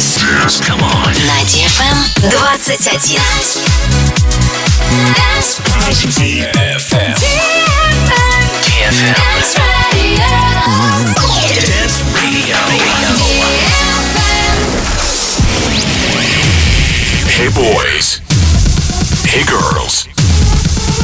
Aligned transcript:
Dance. 0.00 0.16
Dance. 0.16 0.60
Come 0.60 0.80
on. 0.80 1.12
На 1.28 1.44
DFM 1.44 2.08
21. 2.20 2.56
Dance. 5.12 5.60
DFM. 6.16 7.20
DFM. 8.80 9.12
Dance 9.12 9.60
Radio. 9.92 10.24
Dance 11.60 12.00
Radio. 12.16 12.56
Hey 17.28 17.50
boys. 17.52 18.24
Hey 19.26 19.44
girls. 19.44 20.08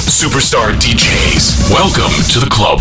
Superstar 0.08 0.72
DJs. 0.72 1.70
Welcome 1.70 2.14
to 2.32 2.40
the 2.40 2.48
club. 2.48 2.80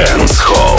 Dance 0.00 0.40
Hall. 0.40 0.69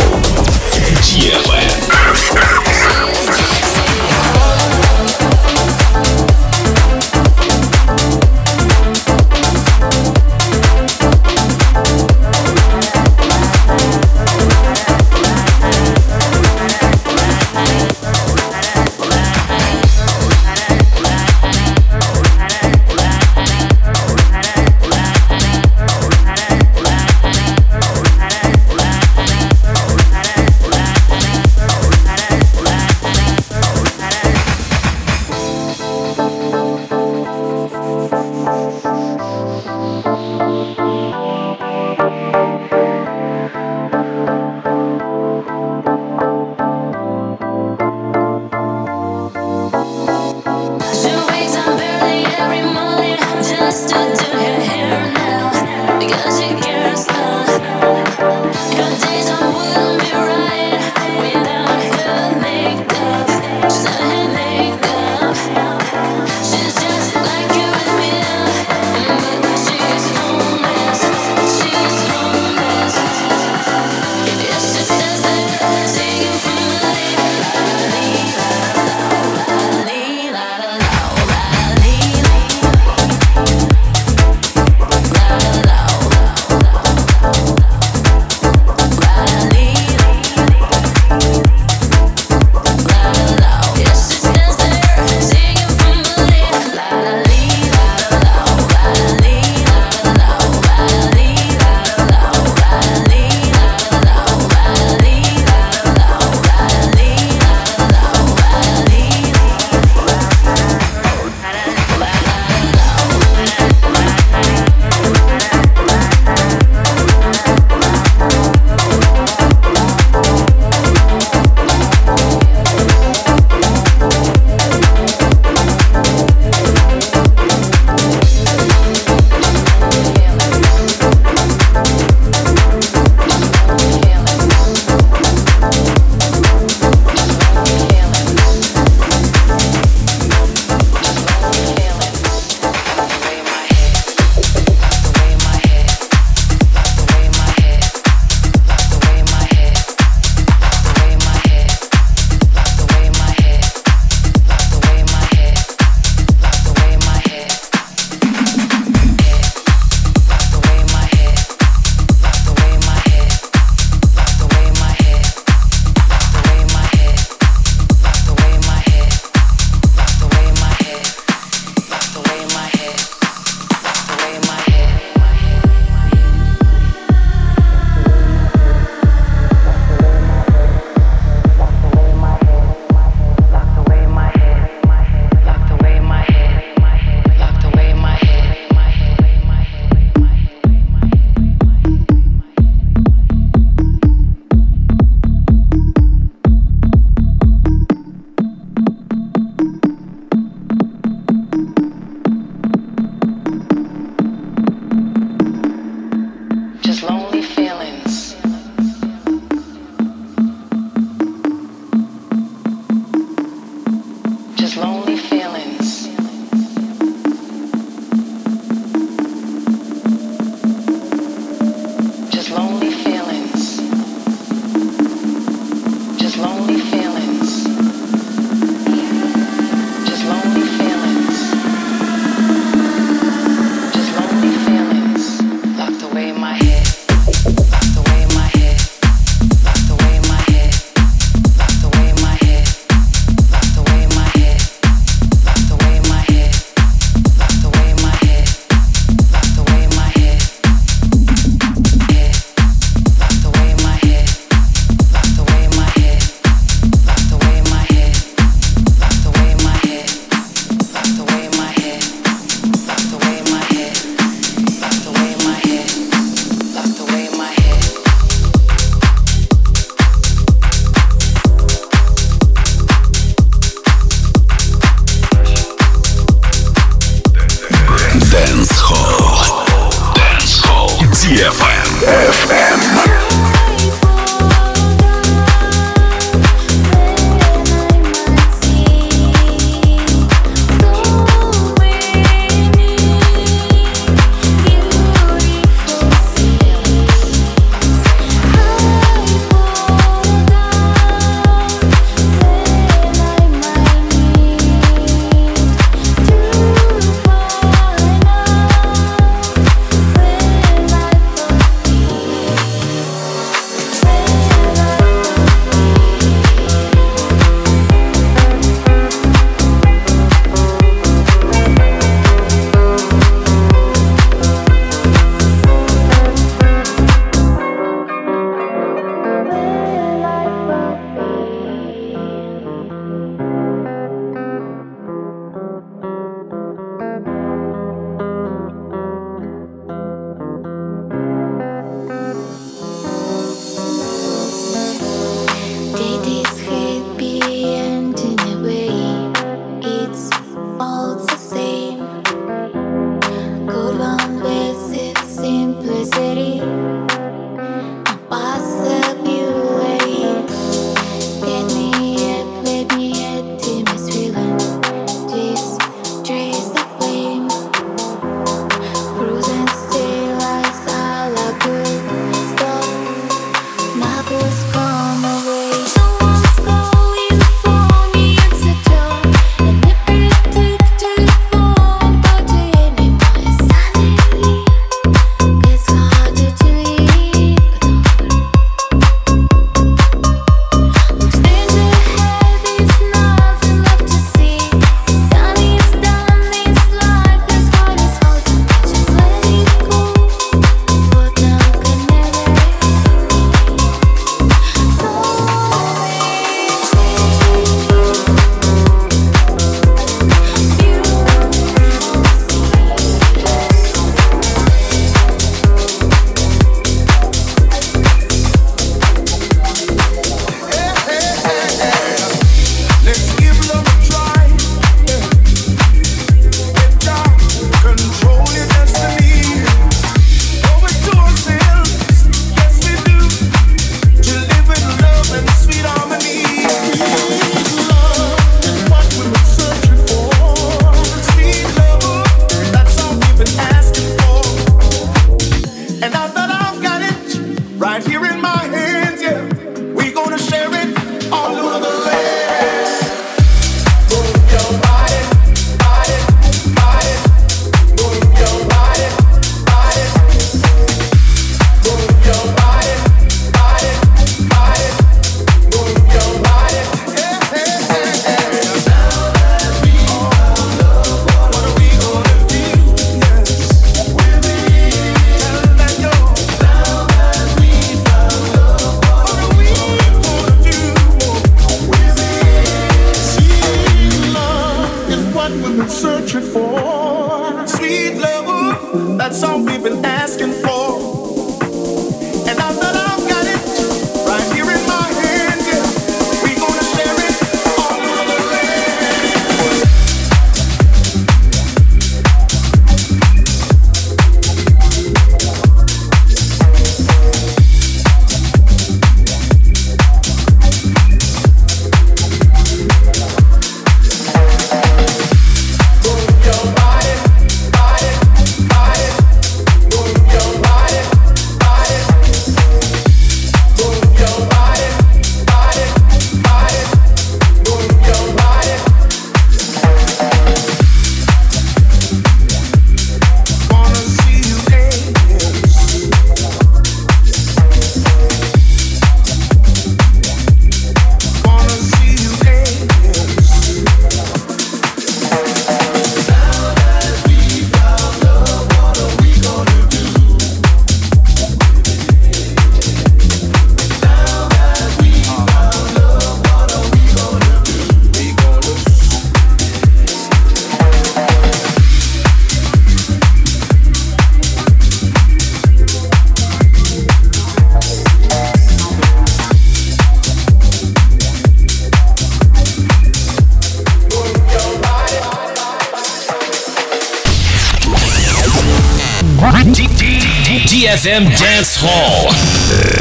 DFM 581.02 581.26
Dance 581.36 581.82
Hall. 581.82 582.30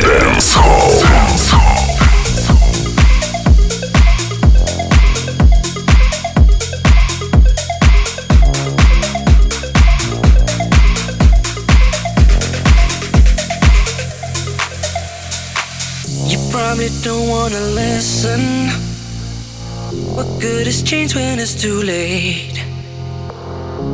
Dance 0.00 0.54
Hall. 0.54 1.02
Dance 1.02 1.50
Hall. 1.52 1.76
You 16.26 16.38
probably 16.50 16.88
don't 17.02 17.28
wanna 17.28 17.60
listen. 17.60 18.70
What 20.16 20.40
good 20.40 20.66
is 20.66 20.82
change 20.82 21.14
when 21.14 21.38
it's 21.38 21.54
too 21.54 21.82
late? 21.82 22.64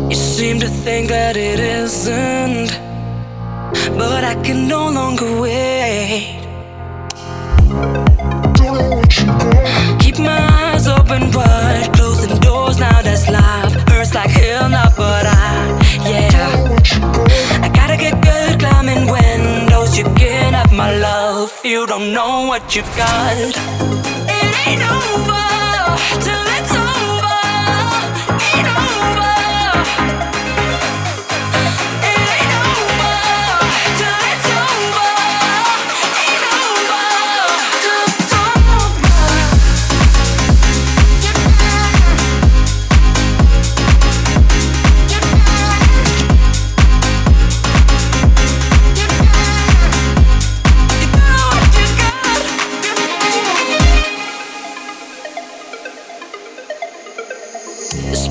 You 0.08 0.14
seem 0.14 0.60
to 0.60 0.68
think 0.68 1.08
that 1.08 1.36
it 1.36 1.58
isn't, 1.58 2.85
but 3.96 4.24
I 4.24 4.34
can 4.42 4.68
no 4.68 4.90
longer 4.90 5.40
wait. 5.40 6.42
Keep 10.00 10.18
my 10.18 10.40
eyes 10.60 10.86
open 10.86 11.30
wide, 11.32 11.90
closing 11.94 12.38
doors 12.40 12.78
now 12.78 13.02
that's 13.02 13.28
life. 13.28 13.72
Hurts 13.88 14.14
like 14.14 14.30
hell 14.30 14.68
now, 14.68 14.90
but 14.96 15.24
I, 15.26 15.78
yeah. 16.04 16.76
I 17.62 17.68
gotta 17.74 17.96
get 17.96 18.14
good 18.22 18.60
climbing 18.60 19.10
windows. 19.10 19.96
You 19.98 20.04
can't 20.14 20.54
have 20.54 20.72
my 20.72 20.96
love, 20.98 21.52
you 21.64 21.86
don't 21.86 22.12
know 22.12 22.46
what 22.46 22.76
you've 22.76 22.96
got. 22.96 24.05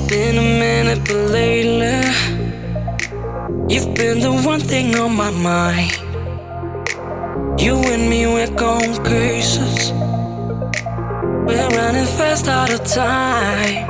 Been 0.08 0.38
a 0.38 0.42
minute, 0.42 1.00
but 1.04 1.16
lately 1.32 2.00
you've 3.68 3.94
been 3.94 4.20
the 4.20 4.30
one 4.44 4.60
thing 4.60 4.94
on 4.96 5.16
my 5.16 5.30
mind. 5.30 5.92
You 7.60 7.76
and 7.92 8.08
me, 8.08 8.26
we're 8.26 8.54
going 8.54 8.94
cases. 9.04 9.90
We're 11.46 11.68
running 11.78 12.06
fast 12.18 12.46
out 12.46 12.70
of 12.72 12.84
time. 12.84 13.86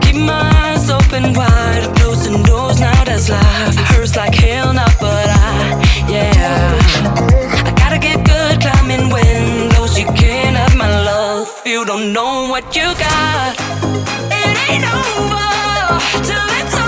Keep 0.00 0.16
my 0.16 0.42
eyes 0.64 0.90
open 0.90 1.34
wide, 1.34 1.92
closing 1.96 2.42
doors 2.42 2.80
now. 2.80 3.04
That's 3.04 3.28
life. 3.28 3.76
Hurts 3.90 4.16
like 4.16 4.34
hell 4.34 4.72
now, 4.72 4.90
but 5.00 5.28
I, 5.28 6.06
yeah. 6.08 6.78
I 7.68 7.72
gotta 7.76 7.98
get 7.98 8.24
good 8.26 8.60
climbing 8.60 9.12
windows. 9.12 9.98
You 9.98 10.06
can't 10.06 10.56
have 10.56 10.74
my 10.76 10.88
love. 11.04 11.48
You 11.64 11.84
don't 11.84 12.12
know 12.12 12.27
what 12.60 12.74
you 12.74 12.82
got. 12.82 13.54
It 14.32 14.56
ain't 14.68 14.84
over 14.84 16.24
till 16.24 16.48
it's 16.58 16.74
over. 16.74 16.87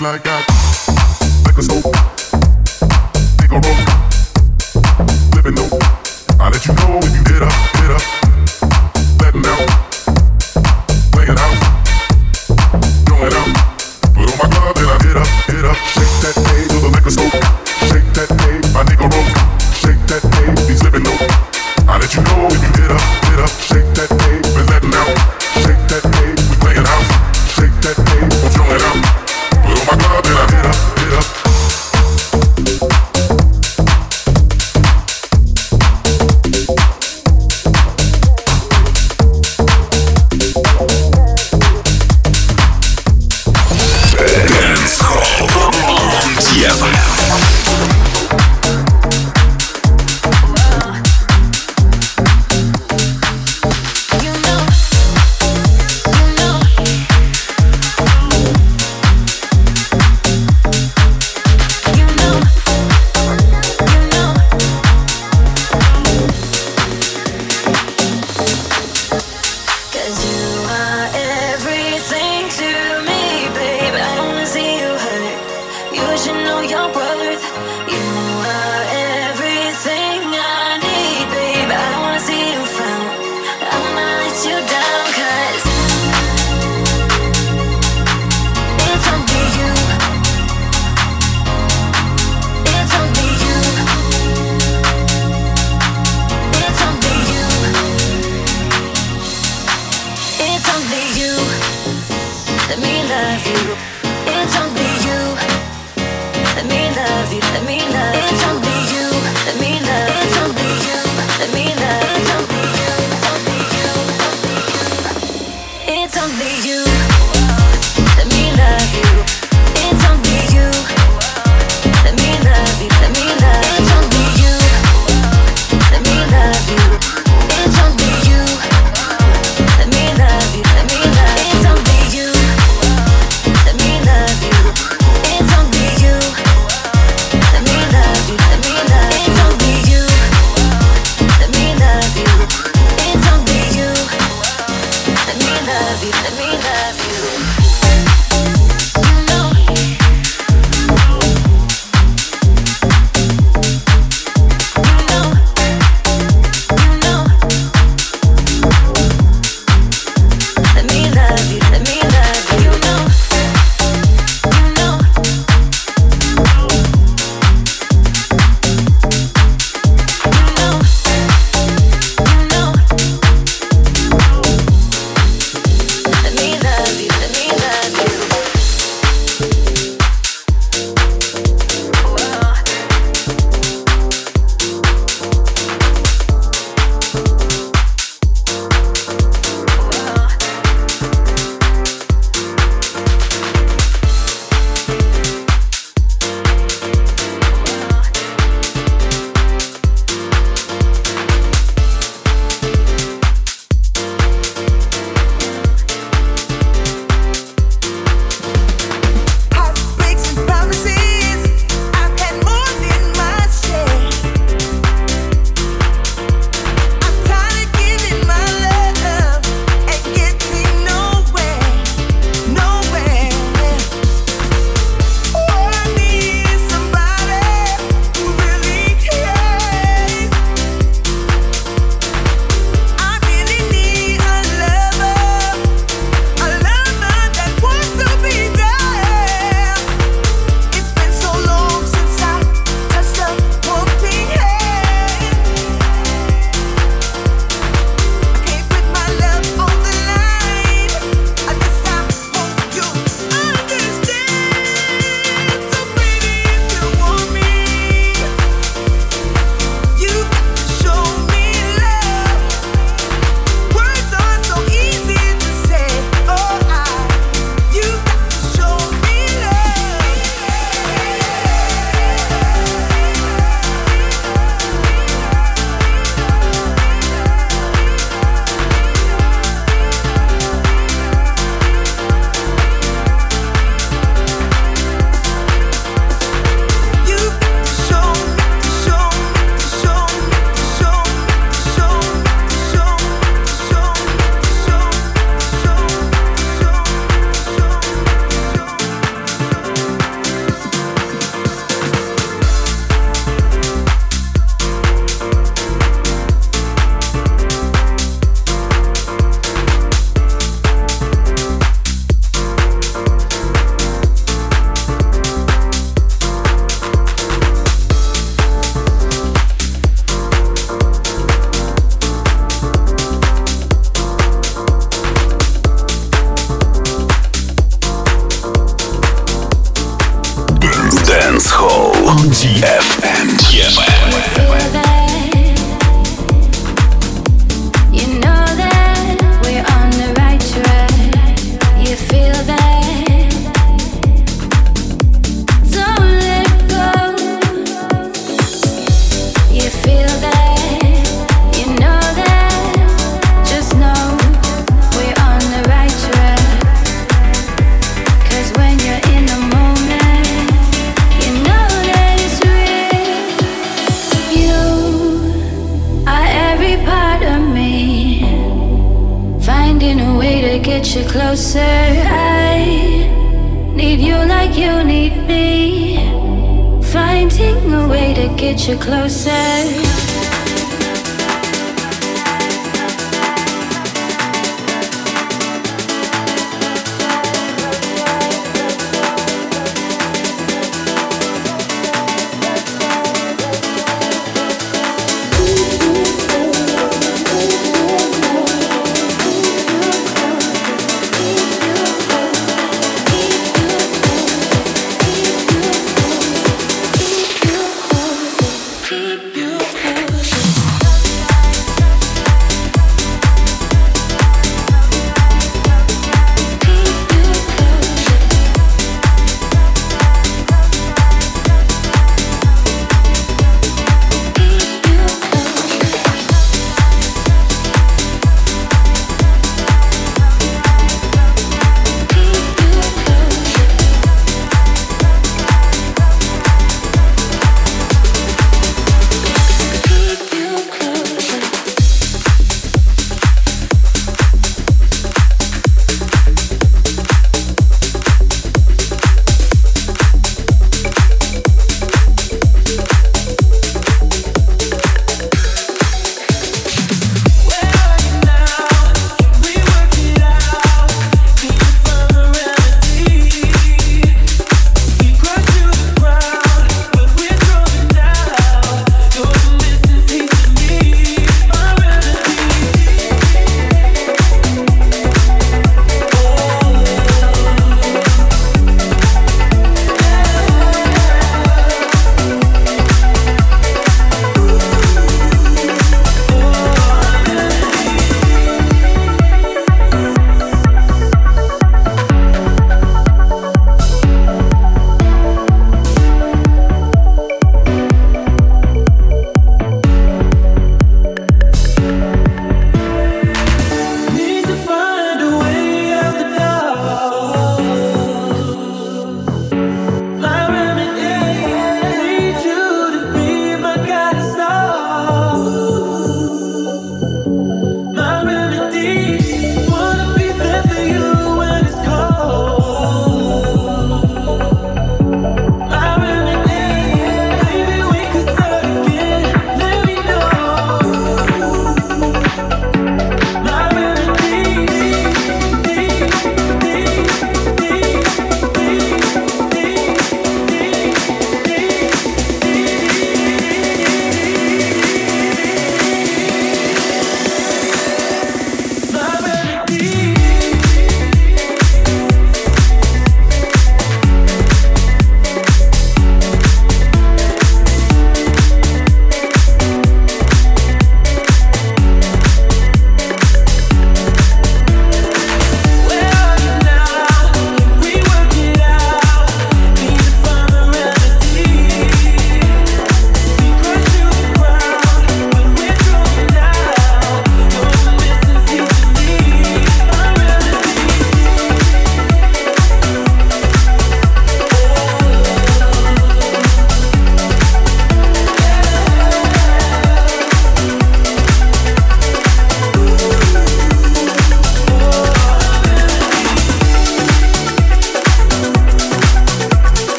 like 0.00 0.29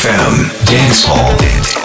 DFM 0.00 0.48
Dance 0.64 1.04
Hall. 1.04 1.79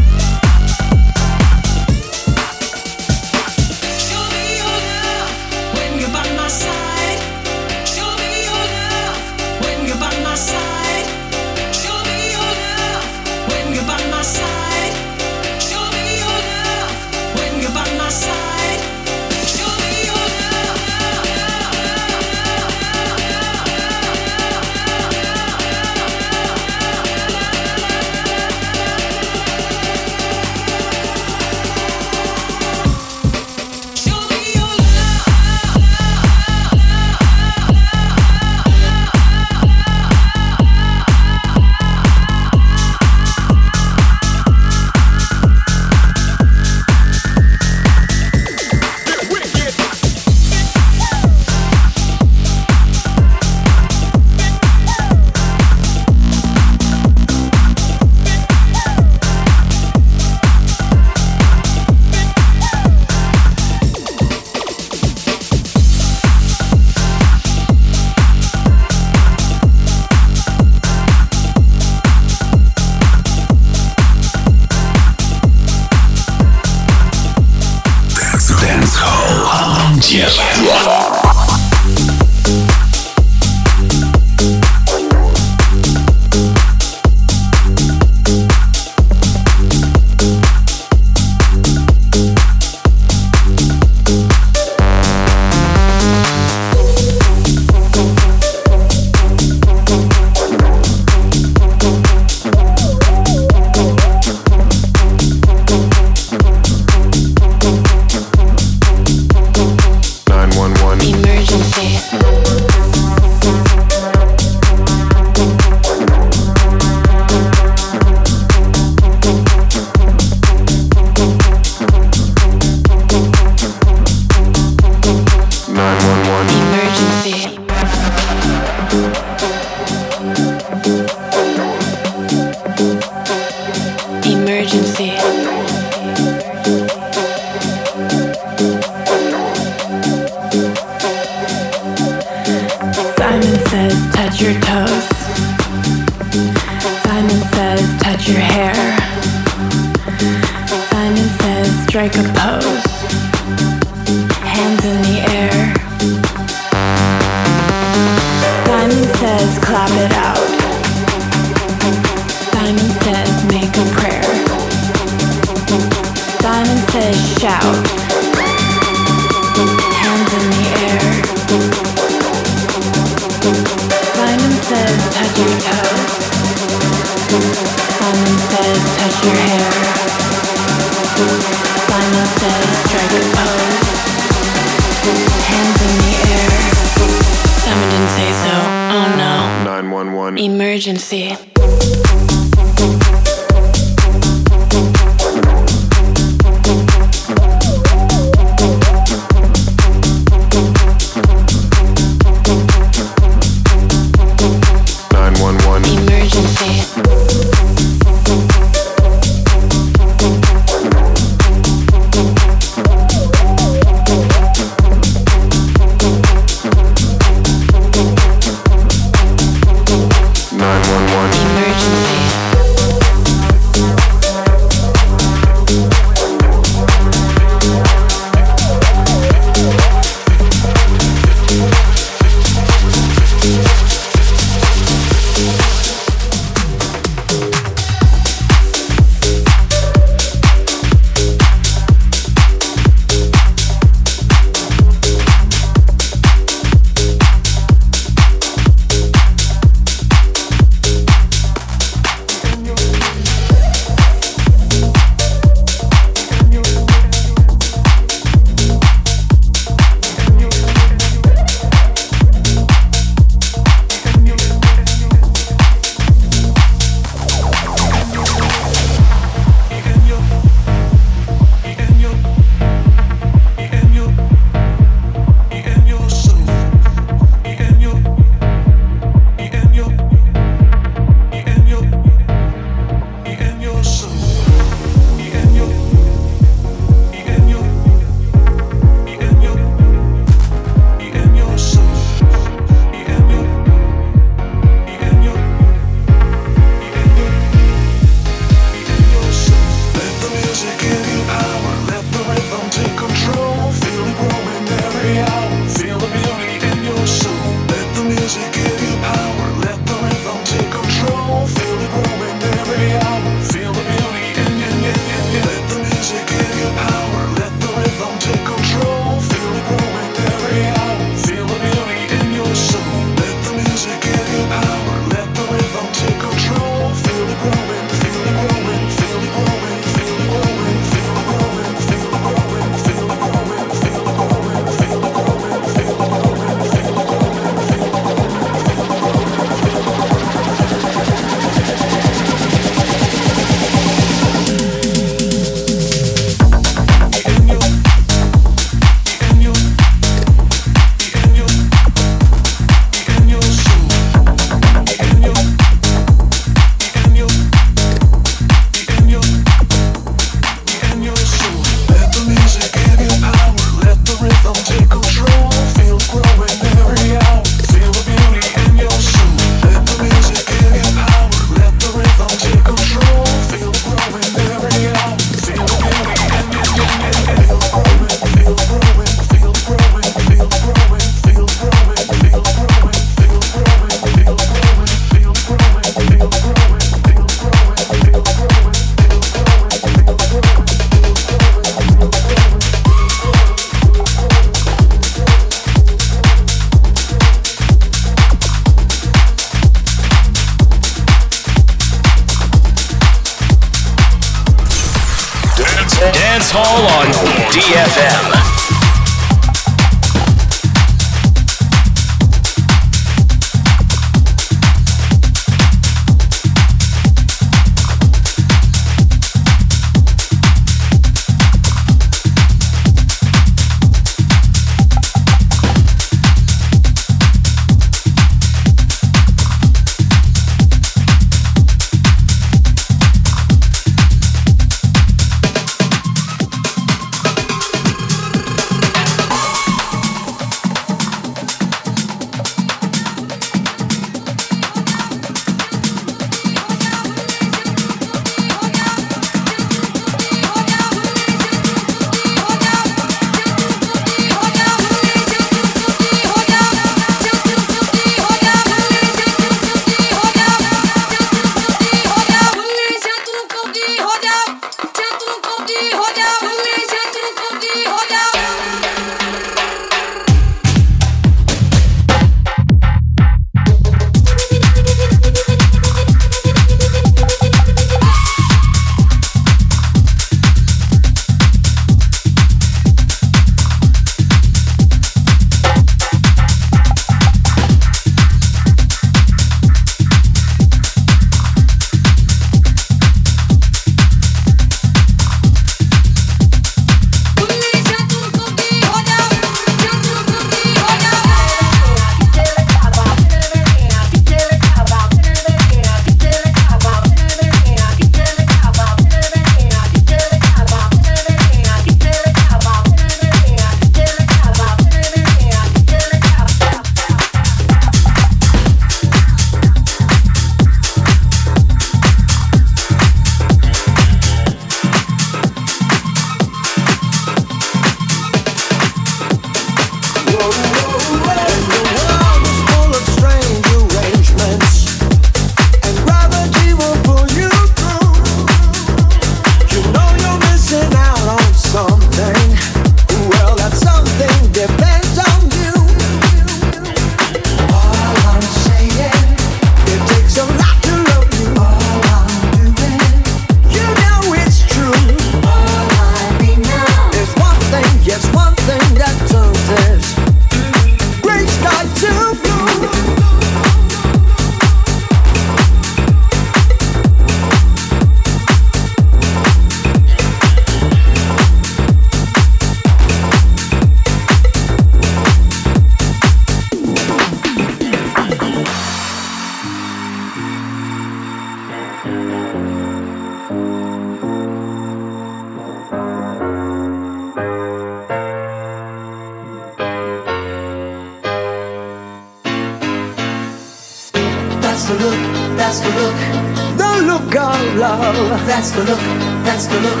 That's 598.48 598.70
the 598.70 598.82
look. 598.82 598.98
That's 599.44 599.66
the 599.66 599.78
look. 599.78 600.00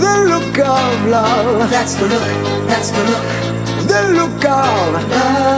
The 0.00 0.14
look 0.30 0.58
of 0.58 1.06
love. 1.06 1.70
That's 1.70 1.94
the 1.94 2.06
look. 2.06 2.22
That's 2.66 2.90
the 2.90 3.04
look. 3.04 3.22
The 3.86 4.00
look 4.16 4.44
of 4.46 4.94
love. 5.10 5.54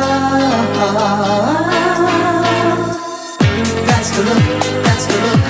That's 3.87 4.11
the 4.11 4.23
look. 4.27 4.45
That's 4.87 5.07
the 5.07 5.19
look. 5.25 5.41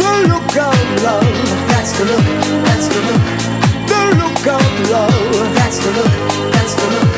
The 0.00 0.12
look 0.28 0.56
of 0.68 1.02
love. 1.02 1.32
That's 1.72 1.92
the 1.98 2.04
look. 2.04 2.26
That's 2.66 2.86
the 2.92 3.00
look. 3.08 3.22
The 3.90 4.00
look 4.20 4.46
of 4.58 4.90
love. 4.90 5.54
That's 5.54 5.78
the 5.78 5.90
look. 5.96 6.12
That's 6.52 6.74
the 6.74 6.86
look. 6.92 7.10